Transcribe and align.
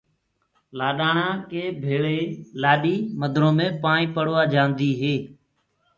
لآڏآݪا 0.77 1.27
ڪي 1.49 1.63
ڀيݪي 1.83 2.19
لآڏي 2.61 2.95
مندرو 3.19 3.49
مي 3.57 3.67
پائينٚ 3.83 4.13
پڙوآ 4.15 4.43
جآندي 4.53 4.91
هي۔ 5.01 5.15